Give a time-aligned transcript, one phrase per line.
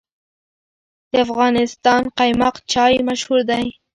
[1.11, 3.65] د افغانستان قیماق چای مشهور دی